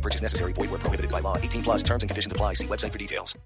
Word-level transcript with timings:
No 0.00 0.02
purchase 0.02 0.22
necessary. 0.22 0.54
Void 0.54 0.70
where 0.70 0.80
prohibited 0.80 1.10
by 1.10 1.20
law. 1.20 1.36
18 1.36 1.62
plus 1.62 1.82
terms 1.82 2.02
and 2.02 2.08
conditions 2.08 2.32
apply. 2.32 2.54
See 2.54 2.66
website 2.66 2.92
for 2.92 2.98
details. 2.98 3.36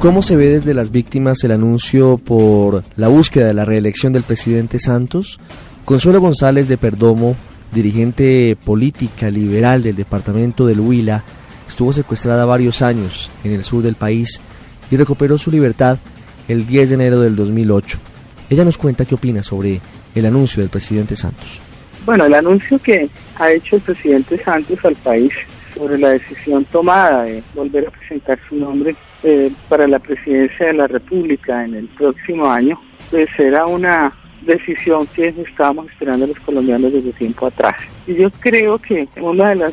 ¿Cómo 0.00 0.22
se 0.22 0.36
ve 0.36 0.48
desde 0.48 0.74
las 0.74 0.90
víctimas 0.90 1.42
el 1.44 1.50
anuncio 1.50 2.16
por 2.16 2.84
la 2.96 3.08
búsqueda 3.08 3.48
de 3.48 3.54
la 3.54 3.64
reelección 3.64 4.12
del 4.12 4.22
presidente 4.22 4.78
Santos? 4.78 5.40
Consuelo 5.84 6.20
González 6.20 6.68
de 6.68 6.78
Perdomo, 6.78 7.36
dirigente 7.72 8.56
política 8.64 9.28
liberal 9.28 9.82
del 9.82 9.96
departamento 9.96 10.66
del 10.66 10.80
Huila, 10.80 11.24
estuvo 11.68 11.92
secuestrada 11.92 12.46
varios 12.46 12.80
años 12.80 13.30
en 13.44 13.52
el 13.52 13.64
sur 13.64 13.82
del 13.82 13.96
país 13.96 14.40
y 14.90 14.96
recuperó 14.96 15.36
su 15.36 15.50
libertad 15.50 15.98
el 16.48 16.66
10 16.66 16.90
de 16.90 16.94
enero 16.94 17.20
del 17.20 17.36
2008. 17.36 17.98
Ella 18.48 18.64
nos 18.64 18.78
cuenta 18.78 19.04
qué 19.04 19.16
opina 19.16 19.42
sobre 19.42 19.80
el 20.14 20.24
anuncio 20.24 20.62
del 20.62 20.70
presidente 20.70 21.14
Santos. 21.14 21.60
Bueno, 22.04 22.24
el 22.24 22.34
anuncio 22.34 22.78
que 22.78 23.08
ha 23.36 23.52
hecho 23.52 23.76
el 23.76 23.82
presidente 23.82 24.38
Santos 24.38 24.78
al 24.84 24.96
país 24.96 25.32
sobre 25.74 25.98
la 25.98 26.10
decisión 26.10 26.64
tomada 26.64 27.24
de 27.24 27.42
volver 27.54 27.86
a 27.86 27.90
presentar 27.90 28.38
su 28.48 28.56
nombre 28.56 28.96
eh, 29.22 29.50
para 29.68 29.86
la 29.86 29.98
presidencia 29.98 30.66
de 30.66 30.72
la 30.74 30.86
República 30.86 31.64
en 31.64 31.74
el 31.74 31.88
próximo 31.88 32.50
año, 32.50 32.78
pues 33.10 33.28
era 33.38 33.66
una 33.66 34.12
decisión 34.42 35.06
que 35.08 35.28
estábamos 35.28 35.88
esperando 35.88 36.26
los 36.26 36.40
colombianos 36.40 36.92
desde 36.92 37.12
tiempo 37.12 37.46
atrás. 37.46 37.76
Y 38.06 38.14
yo 38.14 38.30
creo 38.30 38.78
que 38.78 39.06
uno 39.20 39.44
de 39.44 39.56
los 39.56 39.72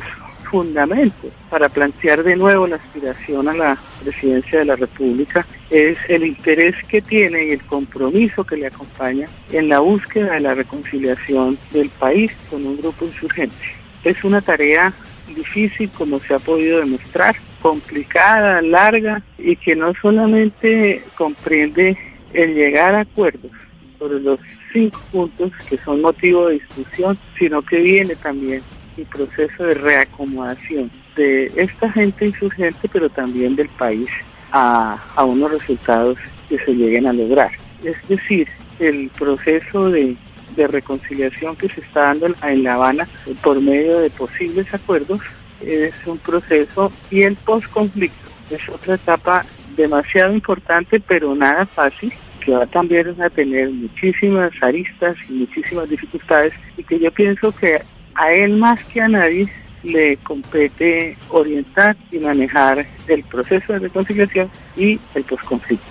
fundamentos 0.50 1.32
para 1.50 1.68
plantear 1.68 2.22
de 2.22 2.36
nuevo 2.36 2.66
la 2.66 2.76
aspiración 2.76 3.48
a 3.48 3.54
la 3.54 3.78
presidencia 4.02 4.60
de 4.60 4.64
la 4.64 4.76
República 4.76 5.46
es 5.70 5.98
el 6.08 6.26
interés 6.26 6.74
que 6.88 7.00
tiene 7.00 7.46
y 7.46 7.50
el 7.50 7.62
compromiso 7.62 8.44
que 8.44 8.56
le 8.56 8.66
acompaña 8.66 9.28
en 9.52 9.68
la 9.68 9.80
búsqueda 9.80 10.34
de 10.34 10.40
la 10.40 10.54
reconciliación 10.54 11.58
del 11.72 11.90
país 11.90 12.32
con 12.50 12.66
un 12.66 12.76
grupo 12.78 13.04
insurgente. 13.04 13.56
Es 14.04 14.24
una 14.24 14.40
tarea 14.40 14.92
difícil, 15.34 15.90
como 15.90 16.18
se 16.18 16.34
ha 16.34 16.38
podido 16.38 16.80
demostrar, 16.80 17.36
complicada, 17.60 18.62
larga 18.62 19.22
y 19.36 19.56
que 19.56 19.74
no 19.76 19.92
solamente 20.00 21.02
comprende 21.16 21.96
el 22.32 22.54
llegar 22.54 22.94
a 22.94 23.00
acuerdos 23.00 23.50
sobre 23.98 24.20
los 24.20 24.38
cinco 24.72 25.00
puntos 25.10 25.52
que 25.68 25.76
son 25.78 26.00
motivo 26.00 26.46
de 26.46 26.54
discusión, 26.54 27.18
sino 27.38 27.60
que 27.62 27.78
viene 27.78 28.14
también 28.16 28.62
el 28.98 29.06
proceso 29.06 29.64
de 29.64 29.74
reacomodación 29.74 30.90
de 31.16 31.46
esta 31.56 31.90
gente 31.92 32.26
insurgente, 32.26 32.88
pero 32.92 33.08
también 33.08 33.56
del 33.56 33.68
país 33.70 34.08
a, 34.52 34.98
a 35.14 35.24
unos 35.24 35.50
resultados 35.52 36.18
que 36.48 36.58
se 36.58 36.72
lleguen 36.72 37.06
a 37.06 37.12
lograr. 37.12 37.50
Es 37.82 37.96
decir, 38.08 38.48
el 38.78 39.10
proceso 39.18 39.90
de, 39.90 40.16
de 40.56 40.66
reconciliación 40.66 41.56
que 41.56 41.68
se 41.68 41.80
está 41.80 42.00
dando 42.02 42.34
en 42.42 42.62
La 42.62 42.74
Habana 42.74 43.08
por 43.42 43.60
medio 43.60 44.00
de 44.00 44.10
posibles 44.10 44.72
acuerdos 44.72 45.20
es 45.60 45.94
un 46.06 46.18
proceso 46.18 46.92
y 47.10 47.22
el 47.22 47.36
postconflicto 47.36 48.28
es 48.50 48.68
otra 48.68 48.94
etapa 48.94 49.44
demasiado 49.76 50.32
importante, 50.32 51.00
pero 51.00 51.34
nada 51.34 51.66
fácil, 51.66 52.12
que 52.44 52.52
va 52.52 52.66
también 52.66 53.20
a 53.20 53.30
tener 53.30 53.70
muchísimas 53.70 54.52
aristas 54.60 55.16
y 55.28 55.32
muchísimas 55.32 55.88
dificultades 55.88 56.52
y 56.76 56.82
que 56.82 56.98
yo 56.98 57.12
pienso 57.12 57.52
que 57.52 57.80
a 58.18 58.32
él 58.32 58.56
más 58.56 58.84
que 58.86 59.00
a 59.00 59.08
nadie 59.08 59.48
le 59.84 60.16
compete 60.18 61.16
orientar 61.28 61.96
y 62.10 62.18
manejar 62.18 62.84
el 63.06 63.22
proceso 63.24 63.72
de 63.72 63.78
reconciliación 63.78 64.50
y 64.76 64.98
el 65.14 65.22
posconflicto. 65.22 65.86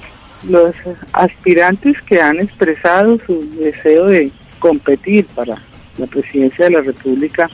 Los 0.49 0.75
aspirantes 1.13 2.01
que 2.01 2.21
han 2.21 2.39
expresado 2.39 3.17
su 3.25 3.49
deseo 3.57 4.07
de 4.07 4.31
competir 4.59 5.25
para 5.27 5.57
la 5.97 6.05
presidencia 6.05 6.65
de 6.65 6.71
la 6.71 6.81
República 6.81 7.49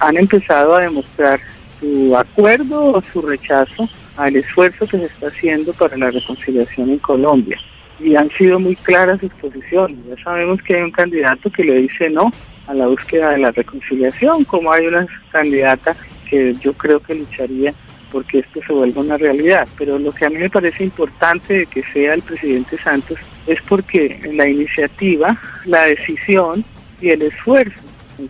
han 0.00 0.16
empezado 0.16 0.74
a 0.74 0.80
demostrar 0.80 1.40
su 1.78 2.16
acuerdo 2.16 2.92
o 2.92 3.02
su 3.02 3.20
rechazo 3.20 3.88
al 4.16 4.36
esfuerzo 4.36 4.86
que 4.86 4.98
se 4.98 5.04
está 5.04 5.26
haciendo 5.26 5.72
para 5.74 5.96
la 5.96 6.10
reconciliación 6.10 6.90
en 6.90 6.98
Colombia. 6.98 7.58
Y 8.00 8.16
han 8.16 8.30
sido 8.30 8.58
muy 8.58 8.76
claras 8.76 9.20
sus 9.20 9.32
posiciones. 9.34 9.96
Ya 10.08 10.22
sabemos 10.22 10.60
que 10.62 10.76
hay 10.76 10.82
un 10.82 10.90
candidato 10.90 11.50
que 11.50 11.64
le 11.64 11.74
dice 11.74 12.10
no 12.10 12.32
a 12.66 12.74
la 12.74 12.86
búsqueda 12.86 13.30
de 13.30 13.38
la 13.38 13.50
reconciliación, 13.50 14.44
como 14.44 14.72
hay 14.72 14.86
una 14.86 15.06
candidata 15.30 15.94
que 16.28 16.54
yo 16.54 16.72
creo 16.72 16.98
que 16.98 17.14
lucharía 17.14 17.74
porque 18.10 18.38
esto 18.38 18.60
se 18.64 18.72
vuelva 18.72 19.02
una 19.02 19.16
realidad. 19.16 19.66
Pero 19.76 19.98
lo 19.98 20.12
que 20.12 20.24
a 20.24 20.30
mí 20.30 20.36
me 20.36 20.48
parece 20.48 20.84
importante 20.84 21.54
de 21.54 21.66
que 21.66 21.82
sea 21.82 22.14
el 22.14 22.22
presidente 22.22 22.78
Santos 22.78 23.18
es 23.46 23.60
porque 23.62 24.20
la 24.32 24.48
iniciativa, 24.48 25.36
la 25.64 25.82
decisión 25.82 26.64
y 27.00 27.10
el 27.10 27.22
esfuerzo 27.22 27.80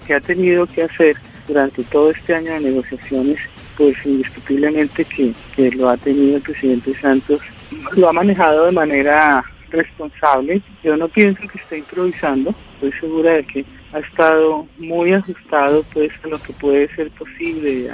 que 0.06 0.14
ha 0.14 0.20
tenido 0.20 0.66
que 0.66 0.84
hacer 0.84 1.16
durante 1.46 1.84
todo 1.84 2.10
este 2.10 2.34
año 2.34 2.52
de 2.54 2.60
negociaciones, 2.60 3.38
pues 3.76 3.94
indiscutiblemente 4.04 5.04
que, 5.04 5.32
que 5.54 5.70
lo 5.72 5.90
ha 5.90 5.96
tenido 5.98 6.36
el 6.36 6.42
presidente 6.42 6.94
Santos, 6.94 7.40
lo 7.94 8.08
ha 8.08 8.12
manejado 8.14 8.66
de 8.66 8.72
manera 8.72 9.44
responsable. 9.74 10.62
Yo 10.82 10.96
no 10.96 11.08
pienso 11.08 11.42
que 11.48 11.58
esté 11.58 11.78
improvisando, 11.78 12.54
estoy 12.74 12.92
segura 13.00 13.32
de 13.34 13.44
que 13.44 13.64
ha 13.92 13.98
estado 13.98 14.66
muy 14.78 15.12
ajustado 15.12 15.84
pues 15.92 16.10
a 16.24 16.28
lo 16.28 16.38
que 16.38 16.52
puede 16.52 16.94
ser 16.94 17.10
posible, 17.10 17.90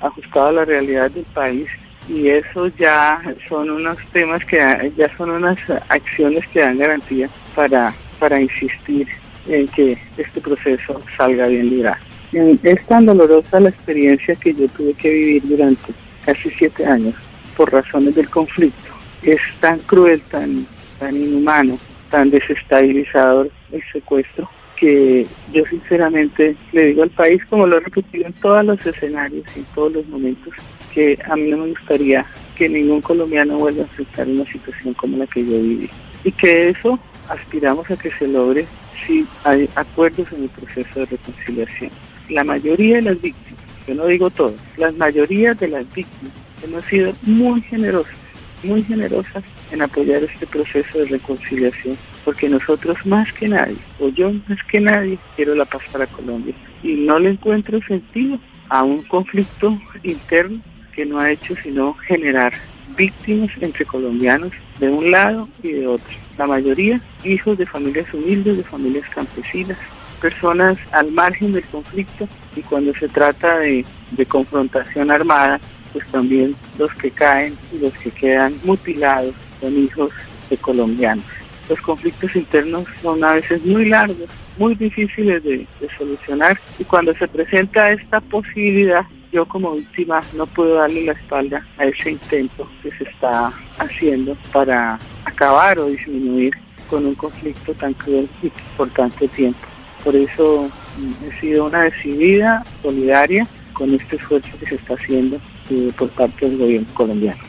ajustado 0.00 0.48
a 0.48 0.52
la 0.52 0.64
realidad 0.64 1.10
del 1.10 1.24
país 1.24 1.68
y 2.08 2.28
eso 2.28 2.68
ya 2.78 3.22
son 3.48 3.70
unos 3.70 3.98
temas 4.12 4.44
que 4.44 4.58
ya 4.96 5.16
son 5.16 5.30
unas 5.30 5.58
acciones 5.88 6.46
que 6.48 6.60
dan 6.60 6.78
garantía 6.78 7.28
para, 7.54 7.94
para 8.18 8.40
insistir 8.40 9.06
en 9.46 9.68
que 9.68 9.98
este 10.16 10.40
proceso 10.40 11.00
salga 11.16 11.46
bien 11.46 11.68
librado. 11.70 11.98
Es 12.32 12.86
tan 12.86 13.06
dolorosa 13.06 13.58
la 13.58 13.70
experiencia 13.70 14.34
que 14.36 14.54
yo 14.54 14.68
tuve 14.68 14.94
que 14.94 15.10
vivir 15.10 15.42
durante 15.44 15.92
casi 16.24 16.50
siete 16.50 16.86
años 16.86 17.14
por 17.56 17.72
razones 17.72 18.14
del 18.14 18.30
conflicto. 18.30 18.92
Es 19.22 19.40
tan 19.60 19.80
cruel, 19.80 20.20
tan, 20.22 20.66
tan 21.00 21.16
inhumano, 21.16 21.78
tan 22.10 22.30
desestabilizador 22.30 23.50
el 23.72 23.82
secuestro 23.92 24.48
que 24.76 25.26
yo 25.52 25.64
sinceramente 25.66 26.56
le 26.72 26.86
digo 26.86 27.02
al 27.02 27.10
país, 27.10 27.44
como 27.50 27.66
lo 27.66 27.76
he 27.76 27.80
repetido 27.80 28.26
en 28.26 28.32
todos 28.34 28.64
los 28.64 28.86
escenarios 28.86 29.44
y 29.54 29.58
en 29.58 29.64
todos 29.74 29.92
los 29.92 30.06
momentos, 30.06 30.54
que 30.94 31.18
a 31.28 31.36
mí 31.36 31.50
no 31.50 31.58
me 31.58 31.70
gustaría 31.70 32.24
que 32.56 32.68
ningún 32.68 33.02
colombiano 33.02 33.58
vuelva 33.58 33.82
a 33.82 33.86
enfrentar 33.86 34.26
una 34.26 34.44
situación 34.46 34.94
como 34.94 35.18
la 35.18 35.26
que 35.26 35.44
yo 35.44 35.60
viví. 35.60 35.90
Y 36.24 36.32
que 36.32 36.70
eso 36.70 36.98
aspiramos 37.28 37.90
a 37.90 37.96
que 37.96 38.10
se 38.12 38.26
logre 38.26 38.66
si 39.06 39.26
hay 39.44 39.68
acuerdos 39.74 40.32
en 40.32 40.44
el 40.44 40.48
proceso 40.48 41.00
de 41.00 41.06
reconciliación. 41.06 41.90
La 42.30 42.44
mayoría 42.44 42.96
de 42.96 43.02
las 43.02 43.20
víctimas, 43.20 43.62
yo 43.86 43.94
no 43.94 44.06
digo 44.06 44.30
todas, 44.30 44.54
las 44.78 44.94
mayorías 44.94 45.58
de 45.58 45.68
las 45.68 45.94
víctimas 45.94 46.32
hemos 46.62 46.84
sido 46.84 47.12
muy 47.22 47.60
generosas, 47.62 48.14
muy 48.62 48.82
generosas 48.82 49.44
en 49.70 49.82
apoyar 49.82 50.22
este 50.22 50.46
proceso 50.46 50.98
de 50.98 51.06
reconciliación, 51.06 51.96
porque 52.24 52.48
nosotros 52.48 53.04
más 53.06 53.32
que 53.32 53.48
nadie, 53.48 53.76
o 53.98 54.08
yo 54.08 54.32
más 54.48 54.58
que 54.70 54.80
nadie, 54.80 55.18
quiero 55.36 55.54
la 55.54 55.64
paz 55.64 55.82
para 55.92 56.06
Colombia. 56.06 56.54
Y 56.82 56.94
no 56.94 57.18
le 57.18 57.30
encuentro 57.30 57.80
sentido 57.86 58.38
a 58.68 58.82
un 58.82 59.02
conflicto 59.02 59.78
interno 60.02 60.60
que 60.94 61.04
no 61.04 61.18
ha 61.18 61.30
hecho 61.30 61.54
sino 61.62 61.94
generar 61.94 62.52
víctimas 62.96 63.50
entre 63.60 63.84
colombianos 63.84 64.52
de 64.78 64.88
un 64.88 65.10
lado 65.10 65.48
y 65.62 65.72
de 65.72 65.86
otro. 65.86 66.16
La 66.36 66.46
mayoría 66.46 67.00
hijos 67.24 67.58
de 67.58 67.66
familias 67.66 68.12
humildes, 68.12 68.56
de 68.56 68.62
familias 68.64 69.08
campesinas, 69.10 69.78
personas 70.20 70.78
al 70.92 71.10
margen 71.12 71.52
del 71.52 71.64
conflicto 71.64 72.28
y 72.56 72.60
cuando 72.62 72.92
se 72.94 73.08
trata 73.08 73.58
de, 73.58 73.84
de 74.10 74.26
confrontación 74.26 75.10
armada, 75.10 75.60
pues 75.92 76.06
también 76.06 76.54
los 76.78 76.92
que 76.94 77.10
caen 77.10 77.56
y 77.72 77.78
los 77.78 77.92
que 77.94 78.10
quedan 78.10 78.54
mutilados 78.64 79.34
son 79.60 79.76
hijos 79.76 80.12
de 80.48 80.56
colombianos. 80.56 81.24
Los 81.68 81.80
conflictos 81.80 82.34
internos 82.34 82.84
son 83.00 83.22
a 83.22 83.32
veces 83.34 83.64
muy 83.64 83.86
largos, 83.86 84.28
muy 84.58 84.74
difíciles 84.74 85.42
de, 85.44 85.66
de, 85.80 85.88
solucionar 85.96 86.58
y 86.78 86.84
cuando 86.84 87.14
se 87.14 87.28
presenta 87.28 87.92
esta 87.92 88.20
posibilidad, 88.20 89.04
yo 89.32 89.46
como 89.46 89.76
víctima 89.76 90.20
no 90.34 90.46
puedo 90.46 90.74
darle 90.74 91.04
la 91.04 91.12
espalda 91.12 91.64
a 91.78 91.84
ese 91.84 92.10
intento 92.10 92.68
que 92.82 92.90
se 92.90 93.04
está 93.04 93.52
haciendo 93.78 94.36
para 94.52 94.98
acabar 95.24 95.78
o 95.78 95.86
disminuir 95.86 96.52
con 96.88 97.06
un 97.06 97.14
conflicto 97.14 97.72
tan 97.74 97.94
cruel 97.94 98.28
y 98.42 98.50
por 98.76 98.90
tanto 98.90 99.28
tiempo. 99.28 99.60
Por 100.04 100.16
eso 100.16 100.68
mm, 100.98 101.28
he 101.28 101.40
sido 101.40 101.66
una 101.66 101.82
decidida, 101.84 102.64
solidaria 102.82 103.46
con 103.72 103.94
este 103.94 104.16
esfuerzo 104.16 104.48
que 104.58 104.66
se 104.66 104.74
está 104.74 104.94
haciendo 104.94 105.40
eh, 105.70 105.92
por 105.96 106.08
parte 106.10 106.48
del 106.48 106.58
gobierno 106.58 106.88
colombiano. 106.94 107.40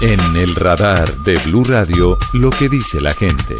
En 0.00 0.36
el 0.36 0.54
radar 0.54 1.08
de 1.24 1.38
Blue 1.44 1.64
Radio, 1.64 2.18
lo 2.34 2.50
que 2.50 2.68
dice 2.68 3.00
la 3.00 3.12
gente. 3.12 3.54